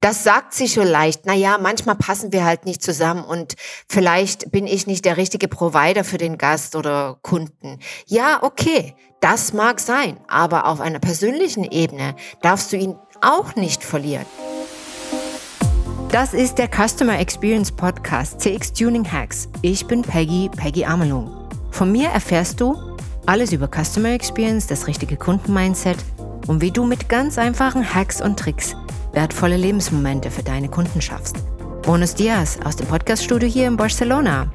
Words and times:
Das 0.00 0.22
sagt 0.22 0.54
sich 0.54 0.74
so 0.74 0.82
leicht. 0.82 1.26
Naja, 1.26 1.58
manchmal 1.60 1.96
passen 1.96 2.32
wir 2.32 2.44
halt 2.44 2.64
nicht 2.64 2.82
zusammen 2.82 3.24
und 3.24 3.56
vielleicht 3.88 4.52
bin 4.52 4.68
ich 4.68 4.86
nicht 4.86 5.04
der 5.04 5.16
richtige 5.16 5.48
Provider 5.48 6.04
für 6.04 6.18
den 6.18 6.38
Gast 6.38 6.76
oder 6.76 7.18
Kunden. 7.22 7.80
Ja, 8.06 8.38
okay, 8.42 8.94
das 9.20 9.52
mag 9.52 9.80
sein, 9.80 10.20
aber 10.28 10.66
auf 10.66 10.80
einer 10.80 11.00
persönlichen 11.00 11.64
Ebene 11.64 12.14
darfst 12.42 12.72
du 12.72 12.76
ihn 12.76 12.94
auch 13.20 13.56
nicht 13.56 13.82
verlieren. 13.82 14.26
Das 16.12 16.32
ist 16.32 16.58
der 16.58 16.68
Customer 16.68 17.18
Experience 17.18 17.72
Podcast 17.72 18.40
CX 18.40 18.72
Tuning 18.72 19.10
Hacks. 19.10 19.48
Ich 19.62 19.84
bin 19.84 20.02
Peggy, 20.02 20.48
Peggy 20.56 20.84
Amelung. 20.84 21.48
Von 21.72 21.90
mir 21.90 22.08
erfährst 22.10 22.60
du 22.60 22.76
alles 23.26 23.52
über 23.52 23.68
Customer 23.68 24.10
Experience, 24.10 24.68
das 24.68 24.86
richtige 24.86 25.16
Kundenmindset 25.16 25.98
und 26.46 26.62
wie 26.62 26.70
du 26.70 26.84
mit 26.84 27.08
ganz 27.08 27.36
einfachen 27.36 27.94
Hacks 27.94 28.22
und 28.22 28.38
Tricks 28.38 28.76
wertvolle 29.18 29.56
Lebensmomente 29.56 30.30
für 30.30 30.44
deine 30.44 30.68
Kunden 30.68 31.02
schaffst. 31.02 31.34
Bonus 31.82 32.14
Dias 32.14 32.56
aus 32.64 32.76
dem 32.76 32.86
Podcaststudio 32.86 33.48
hier 33.48 33.66
in 33.66 33.76
Barcelona. 33.76 34.48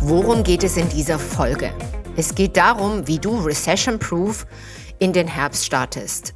Worum 0.00 0.42
geht 0.42 0.64
es 0.64 0.76
in 0.76 0.88
dieser 0.88 1.20
Folge? 1.20 1.72
Es 2.16 2.34
geht 2.34 2.56
darum, 2.56 3.06
wie 3.06 3.20
du 3.20 3.38
Recession-Proof 3.38 4.44
in 4.98 5.12
den 5.12 5.28
Herbst 5.28 5.66
startest. 5.66 6.34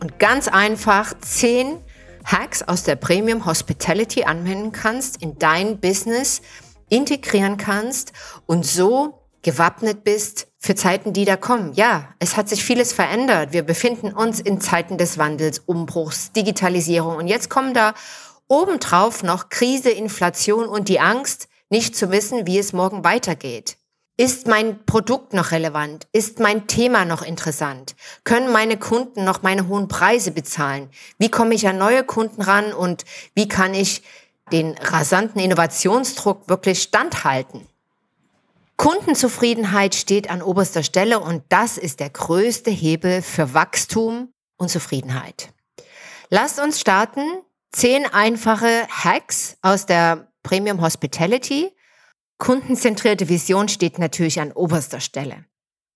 Und 0.00 0.18
ganz 0.18 0.48
einfach 0.48 1.12
zehn 1.20 1.76
Hacks 2.24 2.62
aus 2.62 2.84
der 2.84 2.96
Premium 2.96 3.44
Hospitality 3.44 4.24
anwenden 4.24 4.72
kannst, 4.72 5.20
in 5.20 5.38
dein 5.38 5.78
Business 5.78 6.40
integrieren 6.88 7.58
kannst 7.58 8.14
und 8.46 8.64
so 8.64 9.17
gewappnet 9.42 10.04
bist 10.04 10.48
für 10.58 10.74
Zeiten, 10.74 11.12
die 11.12 11.24
da 11.24 11.36
kommen. 11.36 11.72
Ja, 11.74 12.14
es 12.18 12.36
hat 12.36 12.48
sich 12.48 12.64
vieles 12.64 12.92
verändert. 12.92 13.52
Wir 13.52 13.62
befinden 13.62 14.12
uns 14.12 14.40
in 14.40 14.60
Zeiten 14.60 14.98
des 14.98 15.18
Wandels, 15.18 15.60
Umbruchs, 15.60 16.32
Digitalisierung. 16.32 17.16
Und 17.16 17.28
jetzt 17.28 17.48
kommen 17.48 17.74
da 17.74 17.94
obendrauf 18.48 19.22
noch 19.22 19.48
Krise, 19.48 19.90
Inflation 19.90 20.66
und 20.66 20.88
die 20.88 21.00
Angst, 21.00 21.48
nicht 21.70 21.94
zu 21.94 22.10
wissen, 22.10 22.46
wie 22.46 22.58
es 22.58 22.72
morgen 22.72 23.04
weitergeht. 23.04 23.76
Ist 24.20 24.48
mein 24.48 24.84
Produkt 24.84 25.32
noch 25.32 25.52
relevant? 25.52 26.08
Ist 26.12 26.40
mein 26.40 26.66
Thema 26.66 27.04
noch 27.04 27.22
interessant? 27.22 27.94
Können 28.24 28.50
meine 28.50 28.76
Kunden 28.76 29.22
noch 29.22 29.42
meine 29.42 29.68
hohen 29.68 29.86
Preise 29.86 30.32
bezahlen? 30.32 30.90
Wie 31.18 31.30
komme 31.30 31.54
ich 31.54 31.68
an 31.68 31.78
neue 31.78 32.02
Kunden 32.02 32.42
ran 32.42 32.72
und 32.72 33.04
wie 33.36 33.46
kann 33.46 33.74
ich 33.74 34.02
den 34.50 34.76
rasanten 34.78 35.40
Innovationsdruck 35.40 36.48
wirklich 36.48 36.82
standhalten? 36.82 37.68
Kundenzufriedenheit 38.78 39.96
steht 39.96 40.30
an 40.30 40.40
oberster 40.40 40.84
Stelle 40.84 41.18
und 41.18 41.42
das 41.48 41.78
ist 41.78 41.98
der 41.98 42.10
größte 42.10 42.70
Hebel 42.70 43.22
für 43.22 43.52
Wachstum 43.52 44.32
und 44.56 44.70
Zufriedenheit. 44.70 45.52
Lasst 46.30 46.60
uns 46.60 46.80
starten. 46.80 47.22
Zehn 47.72 48.06
einfache 48.06 48.86
Hacks 48.88 49.58
aus 49.62 49.84
der 49.84 50.32
Premium 50.42 50.80
Hospitality. 50.80 51.70
Kundenzentrierte 52.38 53.28
Vision 53.28 53.68
steht 53.68 53.98
natürlich 53.98 54.40
an 54.40 54.52
oberster 54.52 55.00
Stelle. 55.00 55.44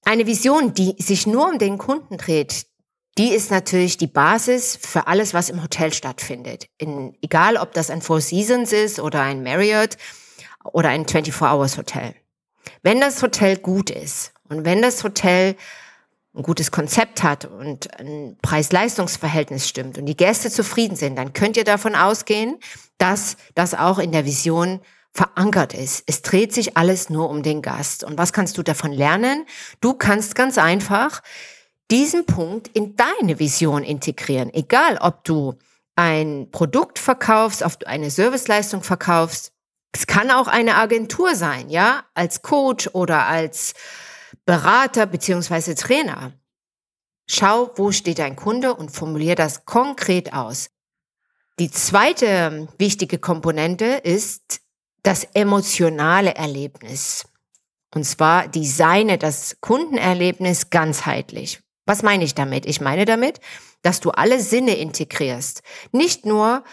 Eine 0.05 0.27
Vision, 0.27 0.75
die 0.75 0.97
sich 0.99 1.27
nur 1.27 1.49
um 1.49 1.59
den 1.59 1.79
Kunden 1.79 2.19
dreht, 2.19 2.67
die 3.17 3.29
ist 3.29 3.53
natürlich 3.53 3.97
die 3.97 4.09
Basis 4.09 4.77
für 4.77 5.07
alles, 5.07 5.35
was 5.35 5.51
im 5.51 5.63
Hotel 5.63 5.93
stattfindet. 5.93 6.67
In, 6.79 7.17
egal, 7.23 7.57
ob 7.59 7.73
das 7.75 7.91
ein 7.91 8.03
Four 8.03 8.21
Seasons 8.21 8.73
ist 8.73 8.99
oder 8.99 9.23
ein 9.23 9.45
Marriott 9.45 9.97
oder 10.65 10.89
ein 10.89 11.07
24-Hours-Hotel. 11.07 12.15
Wenn 12.83 13.01
das 13.01 13.23
Hotel 13.23 13.57
gut 13.57 13.91
ist 13.91 14.33
und 14.49 14.65
wenn 14.65 14.83
das 14.83 15.05
Hotel 15.05 15.57
ein 16.35 16.43
gutes 16.43 16.71
Konzept 16.71 17.23
hat 17.23 17.45
und 17.45 17.99
ein 18.01 18.39
Preis-Leistungs-Verhältnis 18.41 19.69
stimmt 19.69 19.99
und 19.99 20.07
die 20.07 20.17
Gäste 20.17 20.51
zufrieden 20.51 20.97
sind, 20.97 21.17
dann 21.17 21.35
könnt 21.35 21.57
ihr 21.57 21.65
davon 21.65 21.95
ausgehen, 21.95 22.59
dass 22.97 23.37
das 23.55 23.75
auch 23.75 23.99
in 23.99 24.13
der 24.13 24.25
Vision 24.25 24.81
verankert 25.13 25.75
ist. 25.75 26.05
Es 26.07 26.23
dreht 26.23 26.55
sich 26.55 26.77
alles 26.77 27.11
nur 27.11 27.29
um 27.29 27.43
den 27.43 27.61
Gast. 27.61 28.03
Und 28.03 28.17
was 28.17 28.33
kannst 28.33 28.57
du 28.57 28.63
davon 28.63 28.93
lernen? 28.93 29.45
Du 29.81 29.93
kannst 29.93 30.35
ganz 30.35 30.57
einfach 30.57 31.23
diesen 31.91 32.25
Punkt 32.25 32.69
in 32.69 32.97
deine 32.97 33.39
Vision 33.39 33.85
integrieren. 33.85 34.53
Egal, 34.55 34.97
ob 34.99 35.25
du 35.25 35.59
ein 35.97 36.49
Produkt 36.51 36.99
verkaufst, 36.99 37.63
ob 37.63 37.81
du 37.81 37.87
eine 37.87 38.11
Serviceleistung 38.11 38.83
verkaufst, 38.83 39.53
es 39.93 40.07
kann 40.07 40.31
auch 40.31 40.49
eine 40.49 40.77
Agentur 40.77 41.35
sein, 41.35 41.69
ja, 41.69 42.05
als 42.15 42.43
Coach 42.43 42.89
oder 42.93 43.27
als 43.27 43.75
Berater 44.47 45.07
beziehungsweise 45.07 45.75
Trainer. 45.75 46.33
Schau, 47.29 47.71
wo 47.77 47.93
steht 47.93 48.19
dein 48.19 48.37
Kunde 48.37 48.75
und 48.75 48.91
formulier 48.91 49.35
das 49.35 49.65
konkret 49.65 50.33
aus. 50.33 50.71
Die 51.59 51.71
zweite 51.71 52.69
wichtige 52.79 53.19
Komponente 53.19 53.85
ist 53.85 54.61
das 55.03 55.25
emotionale 55.35 56.35
Erlebnis. 56.35 57.27
Und 57.95 58.05
zwar 58.05 58.49
designe 58.49 59.19
das 59.19 59.59
Kundenerlebnis 59.61 60.71
ganzheitlich. 60.71 61.61
Was 61.85 62.03
meine 62.03 62.25
ich 62.25 62.35
damit? 62.35 62.65
Ich 62.65 62.81
meine 62.81 63.05
damit, 63.05 63.41
dass 63.83 64.01
du 64.01 64.11
alle 64.11 64.41
Sinne 64.41 64.77
integrierst. 64.77 65.63
Nicht 65.91 66.25
nur 66.25 66.65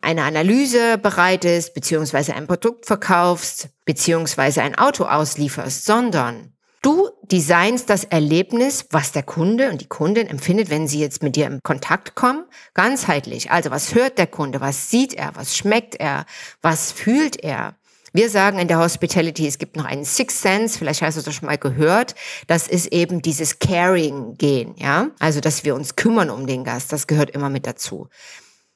eine 0.00 0.22
Analyse 0.22 0.98
bereitest, 0.98 1.74
beziehungsweise 1.74 2.34
ein 2.34 2.46
Produkt 2.46 2.86
verkaufst, 2.86 3.68
beziehungsweise 3.84 4.62
ein 4.62 4.76
Auto 4.76 5.04
auslieferst, 5.04 5.84
sondern 5.84 6.52
du 6.82 7.08
designst 7.22 7.90
das 7.90 8.04
Erlebnis, 8.04 8.86
was 8.90 9.12
der 9.12 9.24
Kunde 9.24 9.70
und 9.70 9.80
die 9.80 9.88
Kundin 9.88 10.28
empfindet, 10.28 10.70
wenn 10.70 10.88
sie 10.88 11.00
jetzt 11.00 11.22
mit 11.22 11.36
dir 11.36 11.46
in 11.46 11.60
Kontakt 11.62 12.14
kommen, 12.14 12.44
ganzheitlich. 12.74 13.50
Also 13.50 13.70
was 13.70 13.94
hört 13.94 14.18
der 14.18 14.28
Kunde, 14.28 14.60
was 14.60 14.90
sieht 14.90 15.14
er, 15.14 15.32
was 15.34 15.56
schmeckt 15.56 15.96
er, 15.96 16.26
was 16.62 16.92
fühlt 16.92 17.42
er. 17.42 17.74
Wir 18.14 18.30
sagen 18.30 18.58
in 18.58 18.68
der 18.68 18.78
Hospitality, 18.78 19.46
es 19.46 19.58
gibt 19.58 19.76
noch 19.76 19.84
einen 19.84 20.04
Sixth 20.04 20.40
Sense, 20.40 20.78
vielleicht 20.78 21.02
hast 21.02 21.18
du 21.18 21.22
das 21.22 21.34
schon 21.34 21.46
mal 21.46 21.58
gehört. 21.58 22.14
Das 22.46 22.66
ist 22.66 22.86
eben 22.86 23.20
dieses 23.20 23.58
Caring-Gehen, 23.58 24.74
ja. 24.78 25.10
Also, 25.18 25.40
dass 25.40 25.64
wir 25.64 25.74
uns 25.74 25.94
kümmern 25.94 26.30
um 26.30 26.46
den 26.46 26.64
Gast, 26.64 26.90
das 26.90 27.06
gehört 27.06 27.30
immer 27.30 27.50
mit 27.50 27.66
dazu. 27.66 28.08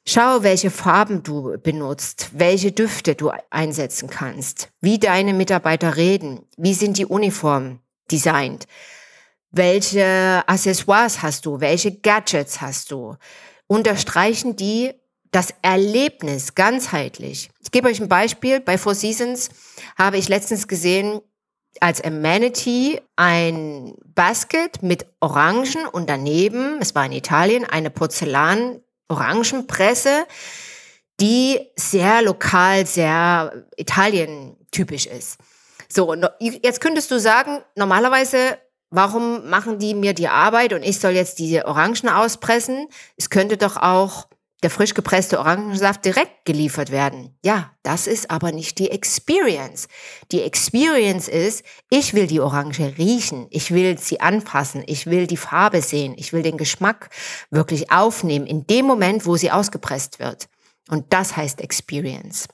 Schau, 0.04 0.42
welche 0.42 0.70
Farben 0.70 1.22
du 1.22 1.56
benutzt, 1.58 2.30
welche 2.32 2.72
Düfte 2.72 3.14
du 3.14 3.30
einsetzen 3.50 4.10
kannst, 4.10 4.68
wie 4.80 4.98
deine 4.98 5.32
Mitarbeiter 5.32 5.96
reden, 5.96 6.40
wie 6.56 6.74
sind 6.74 6.98
die 6.98 7.06
Uniformen 7.06 7.78
designt, 8.10 8.66
welche 9.52 10.42
Accessoires 10.46 11.22
hast 11.22 11.46
du, 11.46 11.60
welche 11.60 11.92
Gadgets 11.92 12.60
hast 12.60 12.90
du. 12.90 13.16
Unterstreichen 13.68 14.56
die 14.56 14.92
das 15.30 15.54
Erlebnis 15.62 16.54
ganzheitlich. 16.54 17.50
Ich 17.60 17.70
gebe 17.70 17.88
euch 17.88 18.00
ein 18.00 18.08
Beispiel. 18.08 18.60
Bei 18.60 18.76
Four 18.78 18.94
Seasons 18.94 19.50
habe 19.96 20.18
ich 20.18 20.28
letztens 20.28 20.68
gesehen, 20.68 21.20
als 21.80 22.02
Amenity 22.02 23.00
ein 23.16 23.94
Basket 24.04 24.82
mit 24.82 25.06
Orangen 25.20 25.86
und 25.90 26.10
daneben, 26.10 26.78
es 26.80 26.94
war 26.94 27.06
in 27.06 27.12
Italien, 27.12 27.64
eine 27.64 27.88
Porzellan 27.88 28.80
Orangenpresse, 29.12 30.26
die 31.20 31.70
sehr 31.76 32.22
lokal, 32.22 32.86
sehr 32.86 33.64
Italien-typisch 33.76 35.06
ist. 35.06 35.38
So, 35.88 36.14
jetzt 36.40 36.80
könntest 36.80 37.10
du 37.10 37.20
sagen, 37.20 37.60
normalerweise, 37.76 38.58
warum 38.90 39.48
machen 39.48 39.78
die 39.78 39.94
mir 39.94 40.14
die 40.14 40.28
Arbeit 40.28 40.72
und 40.72 40.82
ich 40.82 40.98
soll 40.98 41.12
jetzt 41.12 41.38
diese 41.38 41.66
Orangen 41.66 42.08
auspressen? 42.08 42.88
Es 43.16 43.30
könnte 43.30 43.56
doch 43.56 43.76
auch 43.76 44.26
der 44.62 44.70
frisch 44.70 44.94
gepresste 44.94 45.38
Orangensaft 45.38 46.04
direkt 46.04 46.44
geliefert 46.44 46.90
werden. 46.90 47.36
Ja, 47.44 47.72
das 47.82 48.06
ist 48.06 48.30
aber 48.30 48.52
nicht 48.52 48.78
die 48.78 48.90
Experience. 48.90 49.88
Die 50.30 50.42
Experience 50.42 51.28
ist, 51.28 51.64
ich 51.90 52.14
will 52.14 52.26
die 52.26 52.40
Orange 52.40 52.94
riechen, 52.96 53.46
ich 53.50 53.72
will 53.72 53.98
sie 53.98 54.20
anfassen, 54.20 54.84
ich 54.86 55.06
will 55.06 55.26
die 55.26 55.36
Farbe 55.36 55.82
sehen, 55.82 56.14
ich 56.16 56.32
will 56.32 56.42
den 56.42 56.56
Geschmack 56.56 57.10
wirklich 57.50 57.90
aufnehmen 57.90 58.46
in 58.46 58.66
dem 58.66 58.86
Moment, 58.86 59.26
wo 59.26 59.36
sie 59.36 59.50
ausgepresst 59.50 60.20
wird. 60.20 60.48
Und 60.88 61.12
das 61.12 61.36
heißt 61.36 61.60
Experience. 61.60 62.48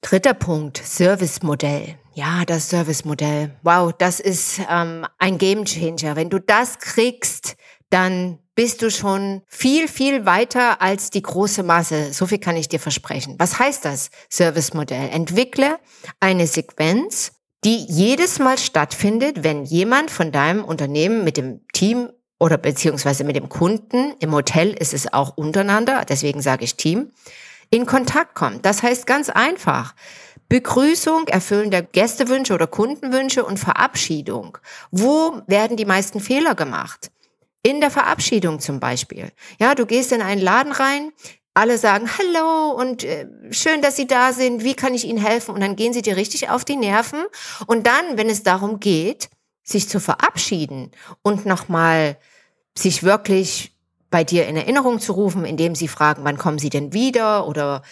Dritter 0.00 0.34
Punkt, 0.34 0.78
Service-Modell. 0.78 1.96
Ja, 2.14 2.44
das 2.44 2.68
Service-Modell. 2.68 3.56
Wow, 3.62 3.92
das 3.96 4.20
ist 4.20 4.60
ähm, 4.70 5.06
ein 5.18 5.38
Gamechanger. 5.38 6.14
Wenn 6.14 6.30
du 6.30 6.38
das 6.38 6.78
kriegst, 6.78 7.56
dann 7.90 8.38
bist 8.58 8.82
du 8.82 8.90
schon 8.90 9.42
viel, 9.46 9.86
viel 9.86 10.26
weiter 10.26 10.82
als 10.82 11.10
die 11.10 11.22
große 11.22 11.62
Masse. 11.62 12.12
So 12.12 12.26
viel 12.26 12.38
kann 12.38 12.56
ich 12.56 12.68
dir 12.68 12.80
versprechen. 12.80 13.36
Was 13.38 13.60
heißt 13.60 13.84
das 13.84 14.10
Service-Modell? 14.32 15.10
Entwickle 15.10 15.78
eine 16.18 16.48
Sequenz, 16.48 17.34
die 17.62 17.76
jedes 17.76 18.40
Mal 18.40 18.58
stattfindet, 18.58 19.44
wenn 19.44 19.64
jemand 19.64 20.10
von 20.10 20.32
deinem 20.32 20.64
Unternehmen 20.64 21.22
mit 21.22 21.36
dem 21.36 21.60
Team 21.72 22.10
oder 22.40 22.58
beziehungsweise 22.58 23.22
mit 23.22 23.36
dem 23.36 23.48
Kunden, 23.48 24.14
im 24.18 24.32
Hotel 24.32 24.70
ist 24.70 24.92
es 24.92 25.12
auch 25.12 25.36
untereinander, 25.36 26.04
deswegen 26.08 26.42
sage 26.42 26.64
ich 26.64 26.74
Team, 26.74 27.12
in 27.70 27.86
Kontakt 27.86 28.34
kommt. 28.34 28.66
Das 28.66 28.82
heißt 28.82 29.06
ganz 29.06 29.30
einfach, 29.30 29.94
Begrüßung, 30.48 31.28
Erfüllen 31.28 31.70
der 31.70 31.82
Gästewünsche 31.82 32.54
oder 32.54 32.66
Kundenwünsche 32.66 33.44
und 33.44 33.60
Verabschiedung. 33.60 34.58
Wo 34.90 35.42
werden 35.46 35.76
die 35.76 35.84
meisten 35.84 36.18
Fehler 36.18 36.56
gemacht? 36.56 37.12
In 37.62 37.80
der 37.80 37.90
Verabschiedung 37.90 38.60
zum 38.60 38.80
Beispiel. 38.80 39.32
Ja, 39.58 39.74
du 39.74 39.84
gehst 39.84 40.12
in 40.12 40.22
einen 40.22 40.40
Laden 40.40 40.72
rein, 40.72 41.12
alle 41.54 41.76
sagen 41.76 42.08
Hallo 42.16 42.70
und 42.70 43.02
äh, 43.02 43.26
schön, 43.50 43.82
dass 43.82 43.96
Sie 43.96 44.06
da 44.06 44.32
sind, 44.32 44.62
wie 44.62 44.74
kann 44.74 44.94
ich 44.94 45.04
Ihnen 45.04 45.18
helfen? 45.18 45.54
Und 45.54 45.60
dann 45.60 45.74
gehen 45.74 45.92
sie 45.92 46.02
dir 46.02 46.16
richtig 46.16 46.50
auf 46.50 46.64
die 46.64 46.76
Nerven. 46.76 47.24
Und 47.66 47.86
dann, 47.86 48.16
wenn 48.16 48.30
es 48.30 48.44
darum 48.44 48.78
geht, 48.78 49.28
sich 49.64 49.88
zu 49.88 49.98
verabschieden 49.98 50.92
und 51.22 51.46
nochmal 51.46 52.16
sich 52.76 53.02
wirklich 53.02 53.72
bei 54.10 54.24
dir 54.24 54.46
in 54.46 54.56
Erinnerung 54.56 55.00
zu 55.00 55.12
rufen, 55.12 55.44
indem 55.44 55.74
sie 55.74 55.88
fragen, 55.88 56.24
wann 56.24 56.38
kommen 56.38 56.58
sie 56.58 56.70
denn 56.70 56.92
wieder 56.92 57.46
oder 57.46 57.82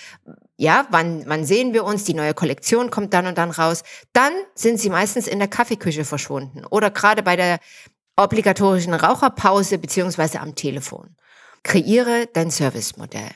ja, 0.57 0.87
wann, 0.91 1.25
wann 1.27 1.45
sehen 1.45 1.75
wir 1.75 1.85
uns, 1.85 2.05
die 2.05 2.15
neue 2.15 2.33
Kollektion 2.33 2.91
kommt 2.91 3.13
dann 3.13 3.27
und 3.27 3.37
dann 3.37 3.51
raus, 3.51 3.83
dann 4.15 4.33
sind 4.55 4.81
sie 4.81 4.89
meistens 4.89 5.27
in 5.27 5.39
der 5.39 5.49
Kaffeeküche 5.49 6.05
verschwunden 6.05 6.65
oder 6.65 6.91
gerade 6.91 7.23
bei 7.23 7.37
der 7.37 7.59
obligatorischen 8.17 8.95
Raucherpause 8.95 9.79
beziehungsweise 9.79 10.41
am 10.41 10.55
Telefon. 10.55 11.17
Kreiere 11.63 12.29
dein 12.33 12.51
Servicemodell. 12.51 13.31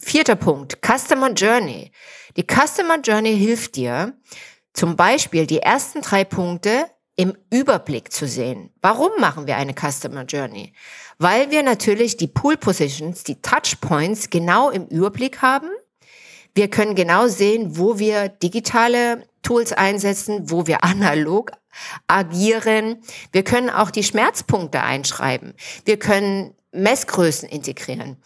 Vierter 0.00 0.36
Punkt, 0.36 0.78
Customer 0.84 1.30
Journey. 1.32 1.92
Die 2.36 2.44
Customer 2.44 2.98
Journey 3.00 3.36
hilft 3.36 3.76
dir, 3.76 4.18
zum 4.72 4.96
Beispiel 4.96 5.46
die 5.46 5.60
ersten 5.60 6.00
drei 6.02 6.24
Punkte 6.24 6.86
im 7.16 7.36
Überblick 7.50 8.12
zu 8.12 8.26
sehen. 8.26 8.70
Warum 8.82 9.10
machen 9.20 9.46
wir 9.46 9.56
eine 9.56 9.74
Customer 9.74 10.24
Journey? 10.24 10.74
Weil 11.18 11.50
wir 11.50 11.62
natürlich 11.62 12.16
die 12.16 12.26
Pool 12.26 12.56
Positions, 12.56 13.22
die 13.22 13.40
Touchpoints 13.40 14.30
genau 14.30 14.70
im 14.70 14.86
Überblick 14.88 15.40
haben. 15.42 15.68
Wir 16.54 16.68
können 16.68 16.96
genau 16.96 17.28
sehen, 17.28 17.78
wo 17.78 17.98
wir 17.98 18.28
digitale 18.28 19.26
Tools 19.44 19.72
einsetzen, 19.72 20.50
wo 20.50 20.66
wir 20.66 20.82
analog 20.82 21.52
agieren. 22.08 23.02
Wir 23.30 23.44
können 23.44 23.70
auch 23.70 23.90
die 23.90 24.02
Schmerzpunkte 24.02 24.80
einschreiben. 24.82 25.54
Wir 25.84 25.98
können 25.98 26.54
Messgrößen 26.72 27.48
integrieren. 27.48 28.16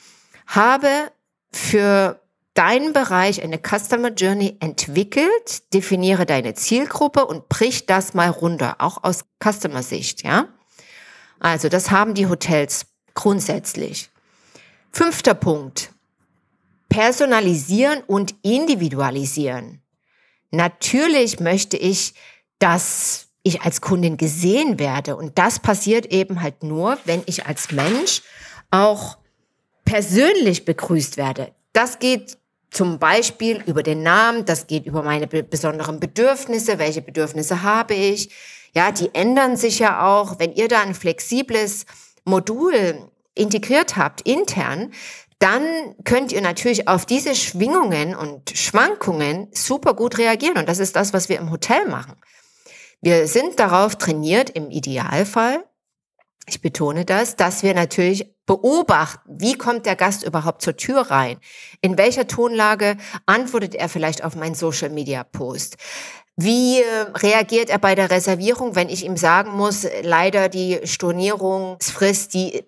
Habe 0.47 1.13
für 1.53 2.21
deinen 2.55 2.93
Bereich 2.93 3.43
eine 3.43 3.59
Customer 3.59 4.11
Journey 4.11 4.57
entwickelt, 4.61 5.73
definiere 5.73 6.27
deine 6.27 6.55
Zielgruppe 6.55 7.27
und 7.27 7.49
brich 7.49 7.87
das 7.87 8.15
mal 8.15 8.31
runter, 8.31 8.77
auch 8.79 9.05
aus 9.05 9.25
Customer 9.43 9.83
Sicht, 9.83 10.25
ja? 10.25 10.49
Also, 11.39 11.69
das 11.69 11.93
haben 11.93 12.15
die 12.15 12.27
Hotels 12.27 12.87
grundsätzlich. 13.15 14.11
Fünfter 14.91 15.35
Punkt. 15.35 15.93
Personalisieren 16.89 18.03
und 18.07 18.35
individualisieren. 18.43 19.83
Natürlich 20.51 21.41
möchte 21.41 21.77
ich, 21.77 22.15
dass 22.59 23.29
ich 23.43 23.63
als 23.63 23.81
Kundin 23.81 24.17
gesehen 24.17 24.79
werde. 24.79 25.17
Und 25.17 25.39
das 25.39 25.59
passiert 25.59 26.07
eben 26.07 26.43
halt 26.43 26.63
nur, 26.63 26.99
wenn 27.05 27.23
ich 27.27 27.47
als 27.47 27.71
Mensch 27.71 28.23
auch 28.71 29.19
persönlich 29.85 30.65
begrüßt 30.65 31.17
werde. 31.17 31.53
Das 31.73 31.99
geht 31.99 32.39
zum 32.71 32.99
Beispiel 32.99 33.63
über 33.67 33.83
den 33.83 34.03
Namen, 34.03 34.45
das 34.45 34.67
geht 34.67 34.85
über 34.85 35.03
meine 35.03 35.27
besonderen 35.27 36.01
Bedürfnisse, 36.01 36.79
welche 36.79 37.01
Bedürfnisse 37.01 37.63
habe 37.63 37.95
ich. 37.95 38.31
Ja, 38.75 38.93
die 38.93 39.15
ändern 39.15 39.57
sich 39.57 39.79
ja 39.79 40.07
auch. 40.07 40.39
Wenn 40.39 40.53
ihr 40.53 40.69
da 40.69 40.83
ein 40.83 40.95
flexibles 40.95 41.87
Modul 42.25 43.09
integriert 43.35 43.97
habt, 43.97 44.21
intern, 44.23 44.93
dann 45.39 45.95
könnt 46.05 46.33
ihr 46.33 46.41
natürlich 46.41 46.89
auf 46.89 47.07
diese 47.07 47.35
Schwingungen 47.35 48.15
und 48.15 48.51
Schwankungen 48.51 49.49
super 49.53 49.95
gut 49.95 50.19
reagieren. 50.19 50.59
Und 50.59 50.69
das 50.69 50.79
ist 50.79 50.97
das, 50.97 51.13
was 51.13 51.29
wir 51.29 51.39
im 51.39 51.51
Hotel 51.51 51.87
machen. 51.87 52.17
Wir 53.01 53.29
sind 53.29 53.61
darauf 53.61 53.97
trainiert, 53.97 54.51
im 54.51 54.71
Idealfall, 54.71 55.65
ich 56.49 56.63
betone 56.63 57.05
das, 57.05 57.37
dass 57.37 57.63
wir 57.63 57.75
natürlich 57.75 58.35
beobachten, 58.47 59.21
wie 59.27 59.55
kommt 59.55 59.85
der 59.85 59.97
Gast 59.97 60.25
überhaupt 60.25 60.63
zur 60.63 60.77
Tür 60.77 61.03
rein? 61.03 61.39
In 61.83 61.99
welcher 61.99 62.27
Tonlage 62.27 62.97
antwortet 63.27 63.75
er 63.75 63.89
vielleicht 63.89 64.25
auf 64.25 64.35
meinen 64.35 64.55
Social 64.55 64.89
Media 64.89 65.25
Post? 65.25 65.77
Wie 66.37 66.81
äh, 66.81 66.85
reagiert 67.17 67.69
er 67.69 67.79
bei 67.79 67.95
der 67.95 68.11
Reservierung, 68.11 68.77
wenn 68.77 68.89
ich 68.89 69.05
ihm 69.05 69.17
sagen 69.17 69.51
muss, 69.53 69.87
leider 70.03 70.49
die 70.49 70.81
Stornierungsfrist, 70.85 72.33
die 72.33 72.65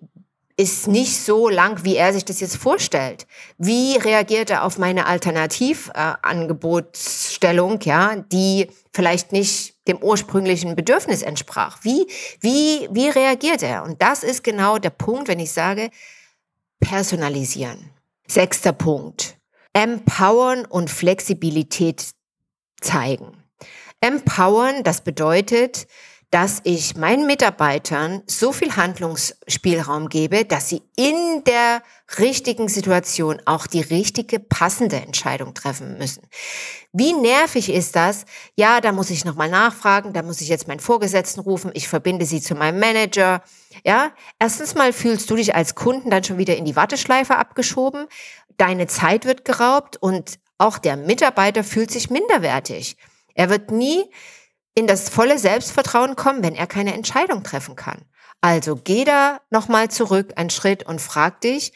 ist 0.61 0.87
nicht 0.87 1.17
so 1.17 1.49
lang, 1.49 1.83
wie 1.83 1.95
er 1.95 2.13
sich 2.13 2.23
das 2.23 2.39
jetzt 2.39 2.57
vorstellt. 2.57 3.25
Wie 3.57 3.97
reagiert 3.97 4.51
er 4.51 4.63
auf 4.63 4.77
meine 4.77 5.07
Alternativangebotsstellung, 5.07 7.81
äh, 7.81 7.85
ja, 7.85 8.15
die 8.15 8.67
vielleicht 8.93 9.31
nicht 9.31 9.73
dem 9.87 9.97
ursprünglichen 9.97 10.75
Bedürfnis 10.75 11.23
entsprach? 11.23 11.79
Wie, 11.81 12.05
wie, 12.41 12.87
wie 12.91 13.09
reagiert 13.09 13.63
er? 13.63 13.81
Und 13.83 14.03
das 14.03 14.23
ist 14.23 14.43
genau 14.43 14.77
der 14.77 14.91
Punkt, 14.91 15.27
wenn 15.27 15.39
ich 15.39 15.51
sage, 15.51 15.89
personalisieren. 16.79 17.89
Sechster 18.27 18.73
Punkt. 18.73 19.39
Empowern 19.73 20.65
und 20.65 20.91
Flexibilität 20.91 22.11
zeigen. 22.81 23.35
Empowern, 23.99 24.83
das 24.83 25.01
bedeutet, 25.01 25.87
dass 26.31 26.61
ich 26.63 26.95
meinen 26.95 27.27
Mitarbeitern 27.27 28.23
so 28.25 28.53
viel 28.53 28.77
Handlungsspielraum 28.77 30.07
gebe, 30.07 30.45
dass 30.45 30.69
sie 30.69 30.81
in 30.95 31.43
der 31.43 31.83
richtigen 32.19 32.69
Situation 32.69 33.41
auch 33.45 33.67
die 33.67 33.81
richtige, 33.81 34.39
passende 34.39 34.95
Entscheidung 34.95 35.53
treffen 35.53 35.97
müssen. 35.97 36.23
Wie 36.93 37.11
nervig 37.11 37.69
ist 37.69 37.97
das? 37.97 38.23
Ja, 38.55 38.79
da 38.79 38.93
muss 38.93 39.09
ich 39.09 39.25
nochmal 39.25 39.49
nachfragen, 39.49 40.13
da 40.13 40.23
muss 40.23 40.39
ich 40.39 40.47
jetzt 40.47 40.69
meinen 40.69 40.79
Vorgesetzten 40.79 41.41
rufen, 41.41 41.71
ich 41.73 41.89
verbinde 41.89 42.25
sie 42.25 42.41
zu 42.41 42.55
meinem 42.55 42.79
Manager. 42.79 43.43
Ja, 43.83 44.11
erstens 44.39 44.73
mal 44.73 44.93
fühlst 44.93 45.29
du 45.29 45.35
dich 45.35 45.53
als 45.53 45.75
Kunden 45.75 46.09
dann 46.09 46.23
schon 46.23 46.37
wieder 46.37 46.55
in 46.55 46.63
die 46.63 46.77
Warteschleife 46.77 47.35
abgeschoben, 47.35 48.07
deine 48.55 48.87
Zeit 48.87 49.25
wird 49.25 49.43
geraubt 49.43 49.97
und 49.97 50.39
auch 50.57 50.77
der 50.77 50.95
Mitarbeiter 50.95 51.65
fühlt 51.65 51.91
sich 51.91 52.09
minderwertig. 52.09 52.95
Er 53.33 53.49
wird 53.49 53.71
nie 53.71 54.05
in 54.75 54.87
das 54.87 55.09
volle 55.09 55.37
Selbstvertrauen 55.37 56.15
kommen, 56.15 56.43
wenn 56.43 56.55
er 56.55 56.67
keine 56.67 56.93
Entscheidung 56.93 57.43
treffen 57.43 57.75
kann. 57.75 58.05
Also 58.41 58.75
geh 58.75 59.03
da 59.03 59.39
nochmal 59.49 59.89
zurück 59.91 60.33
einen 60.35 60.49
Schritt 60.49 60.83
und 60.83 60.99
frag 60.99 61.41
dich, 61.41 61.73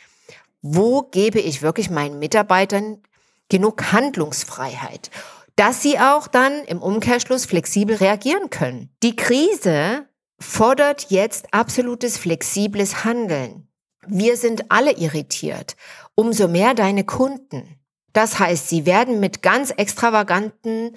wo 0.62 1.04
gebe 1.04 1.40
ich 1.40 1.62
wirklich 1.62 1.90
meinen 1.90 2.18
Mitarbeitern 2.18 3.04
genug 3.50 3.92
Handlungsfreiheit, 3.92 5.12
dass 5.56 5.82
sie 5.84 6.00
auch 6.00 6.28
dann 6.28 6.64
im 6.66 6.82
Umkehrschluss 6.82 7.46
flexibel 7.46 7.96
reagieren 7.96 8.50
können. 8.50 8.90
Die 9.04 9.16
Krise 9.16 10.08
fordert 10.40 11.12
jetzt 11.12 11.54
absolutes 11.54 12.18
flexibles 12.18 13.06
Handeln. 13.06 13.68
Wir 14.08 14.38
sind 14.38 14.72
alle 14.72 14.94
irritiert, 14.94 15.76
umso 16.16 16.48
mehr 16.48 16.74
deine 16.74 17.04
Kunden. 17.04 17.80
Das 18.14 18.40
heißt, 18.40 18.70
sie 18.70 18.86
werden 18.86 19.20
mit 19.20 19.42
ganz 19.42 19.72
extravaganten 19.72 20.96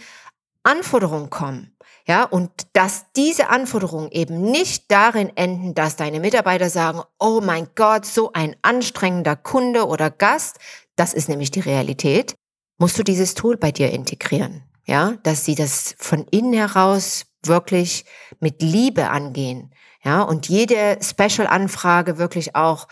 Anforderungen 0.62 1.31
kommen. 1.31 1.76
Ja, 2.09 2.25
und 2.25 2.50
dass 2.73 3.05
diese 3.15 3.50
Anforderungen 3.50 4.11
eben 4.11 4.41
nicht 4.41 4.91
darin 4.91 5.31
enden, 5.37 5.75
dass 5.75 5.97
deine 5.97 6.21
Mitarbeiter 6.21 6.71
sagen, 6.71 7.03
oh 7.19 7.43
mein 7.45 7.69
Gott, 7.75 8.07
so 8.07 8.33
ein 8.33 8.57
anstrengender 8.62 9.37
Kunde 9.37 9.87
oder 9.87 10.11
Gast, 10.11 10.57
das 10.97 11.12
ist 11.12 11.29
nämlich 11.29 11.50
die 11.50 11.61
Realität, 11.61 12.35
musst 12.79 12.99
du 12.99 13.03
dieses 13.03 13.35
Tool 13.35 13.59
bei 13.59 13.73
dir 13.73 13.91
integrieren. 13.91 14.62
Ja, 14.87 15.19
dass 15.23 15.45
sie 15.45 15.55
das 15.55 15.97
von 15.99 16.25
innen 16.31 16.55
heraus 16.55 17.27
wirklich 17.45 18.07
mit 18.41 18.62
Liebe 18.62 19.11
angehen. 19.11 19.75
Ja, 20.03 20.23
und 20.23 20.49
jede 20.49 20.99
Special-Anfrage 21.03 22.17
wirklich 22.17 22.57
auch 22.57 22.88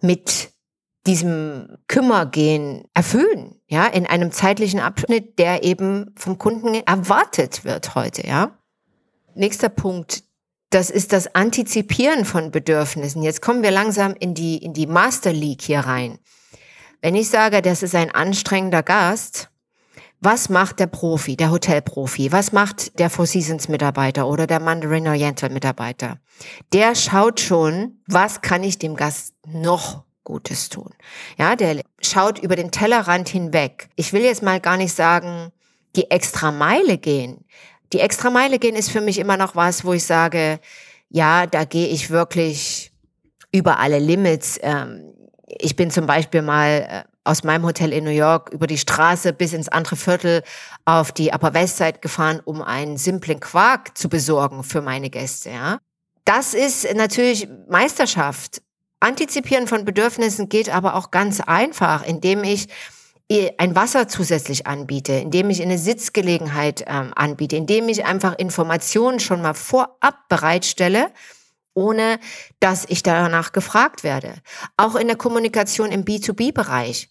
mit 0.00 0.52
diesem 1.06 1.78
Kümmergehen 1.86 2.88
erfüllen, 2.92 3.60
ja, 3.72 3.86
in 3.86 4.04
einem 4.04 4.30
zeitlichen 4.32 4.80
Abschnitt, 4.80 5.38
der 5.38 5.64
eben 5.64 6.12
vom 6.14 6.36
Kunden 6.36 6.74
erwartet 6.74 7.64
wird 7.64 7.94
heute, 7.94 8.26
ja. 8.26 8.58
Nächster 9.34 9.70
Punkt, 9.70 10.24
das 10.68 10.90
ist 10.90 11.14
das 11.14 11.34
Antizipieren 11.34 12.26
von 12.26 12.50
Bedürfnissen. 12.50 13.22
Jetzt 13.22 13.40
kommen 13.40 13.62
wir 13.62 13.70
langsam 13.70 14.12
in 14.12 14.34
die, 14.34 14.58
in 14.58 14.74
die 14.74 14.86
Master 14.86 15.32
League 15.32 15.62
hier 15.62 15.80
rein. 15.80 16.18
Wenn 17.00 17.14
ich 17.14 17.30
sage, 17.30 17.62
das 17.62 17.82
ist 17.82 17.94
ein 17.94 18.10
anstrengender 18.10 18.82
Gast, 18.82 19.48
was 20.20 20.50
macht 20.50 20.78
der 20.78 20.86
Profi, 20.86 21.36
der 21.36 21.50
Hotelprofi? 21.50 22.30
Was 22.30 22.52
macht 22.52 22.98
der 22.98 23.08
Four 23.08 23.24
Seasons 23.24 23.68
Mitarbeiter 23.68 24.28
oder 24.28 24.46
der 24.46 24.60
Mandarin 24.60 25.08
Oriental 25.08 25.48
Mitarbeiter? 25.48 26.18
Der 26.74 26.94
schaut 26.94 27.40
schon, 27.40 28.02
was 28.06 28.42
kann 28.42 28.64
ich 28.64 28.78
dem 28.78 28.96
Gast 28.96 29.34
noch 29.48 30.04
Gutes 30.24 30.68
tun. 30.68 30.90
Ja, 31.38 31.56
der 31.56 31.82
schaut 32.00 32.38
über 32.38 32.56
den 32.56 32.70
Tellerrand 32.70 33.28
hinweg. 33.28 33.88
Ich 33.96 34.12
will 34.12 34.22
jetzt 34.22 34.42
mal 34.42 34.60
gar 34.60 34.76
nicht 34.76 34.94
sagen, 34.94 35.52
die 35.96 36.10
extra 36.10 36.52
Meile 36.52 36.98
gehen. 36.98 37.44
Die 37.92 38.00
extra 38.00 38.30
Meile 38.30 38.58
gehen 38.58 38.76
ist 38.76 38.90
für 38.90 39.00
mich 39.00 39.18
immer 39.18 39.36
noch 39.36 39.56
was, 39.56 39.84
wo 39.84 39.92
ich 39.92 40.04
sage, 40.04 40.60
ja, 41.10 41.46
da 41.46 41.64
gehe 41.64 41.88
ich 41.88 42.10
wirklich 42.10 42.92
über 43.52 43.78
alle 43.78 43.98
Limits. 43.98 44.58
Ähm, 44.62 45.12
ich 45.46 45.76
bin 45.76 45.90
zum 45.90 46.06
Beispiel 46.06 46.42
mal 46.42 46.86
äh, 46.88 47.02
aus 47.24 47.44
meinem 47.44 47.64
Hotel 47.64 47.92
in 47.92 48.04
New 48.04 48.10
York 48.10 48.50
über 48.50 48.66
die 48.66 48.78
Straße 48.78 49.32
bis 49.32 49.52
ins 49.52 49.68
andere 49.68 49.96
Viertel 49.96 50.42
auf 50.84 51.12
die 51.12 51.32
Upper 51.32 51.54
West 51.54 51.76
Side 51.76 51.98
gefahren, 52.00 52.40
um 52.44 52.62
einen 52.62 52.96
simplen 52.96 53.40
Quark 53.40 53.96
zu 53.96 54.08
besorgen 54.08 54.64
für 54.64 54.82
meine 54.82 55.10
Gäste, 55.10 55.50
ja. 55.50 55.78
das 56.24 56.54
ist 56.54 56.92
natürlich 56.94 57.48
Meisterschaft. 57.68 58.62
Antizipieren 59.02 59.66
von 59.66 59.84
Bedürfnissen 59.84 60.48
geht 60.48 60.72
aber 60.72 60.94
auch 60.94 61.10
ganz 61.10 61.40
einfach, 61.40 62.06
indem 62.06 62.44
ich 62.44 62.68
ein 63.56 63.74
Wasser 63.74 64.08
zusätzlich 64.08 64.66
anbiete, 64.66 65.14
indem 65.14 65.50
ich 65.50 65.62
eine 65.62 65.78
Sitzgelegenheit 65.78 66.84
ähm, 66.86 67.12
anbiete, 67.14 67.56
indem 67.56 67.88
ich 67.88 68.04
einfach 68.04 68.38
Informationen 68.38 69.20
schon 69.20 69.40
mal 69.40 69.54
vorab 69.54 70.28
bereitstelle, 70.28 71.10
ohne 71.74 72.20
dass 72.60 72.84
ich 72.88 73.02
danach 73.02 73.52
gefragt 73.52 74.04
werde. 74.04 74.34
Auch 74.76 74.96
in 74.96 75.06
der 75.06 75.16
Kommunikation 75.16 75.90
im 75.90 76.04
B2B-Bereich. 76.04 77.08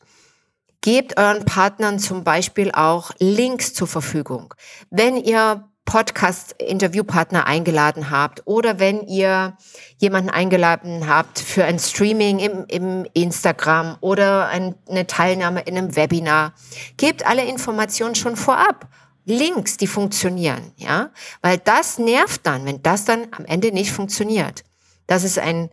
Gebt 0.81 1.17
euren 1.17 1.45
Partnern 1.45 1.99
zum 1.99 2.23
Beispiel 2.23 2.71
auch 2.71 3.11
Links 3.19 3.73
zur 3.73 3.87
Verfügung. 3.87 4.53
Wenn 4.89 5.17
ihr 5.17 5.70
Podcast-Interviewpartner 5.85 7.45
eingeladen 7.45 8.09
habt 8.09 8.43
oder 8.45 8.79
wenn 8.79 9.07
ihr 9.07 9.57
jemanden 9.97 10.29
eingeladen 10.29 11.07
habt 11.07 11.39
für 11.39 11.65
ein 11.65 11.79
Streaming 11.79 12.39
im, 12.39 12.65
im 12.67 13.07
Instagram 13.13 13.97
oder 13.99 14.47
ein, 14.47 14.75
eine 14.87 15.07
Teilnahme 15.07 15.61
in 15.61 15.77
einem 15.77 15.95
Webinar, 15.95 16.53
gebt 16.97 17.25
alle 17.25 17.45
Informationen 17.45 18.15
schon 18.15 18.35
vorab. 18.35 18.87
Links, 19.25 19.77
die 19.77 19.87
funktionieren, 19.87 20.71
ja, 20.77 21.11
weil 21.41 21.57
das 21.59 21.99
nervt 21.99 22.45
dann, 22.45 22.65
wenn 22.65 22.81
das 22.81 23.05
dann 23.05 23.27
am 23.31 23.45
Ende 23.45 23.71
nicht 23.71 23.91
funktioniert. 23.91 24.63
Das 25.05 25.23
ist 25.23 25.37
ein 25.37 25.69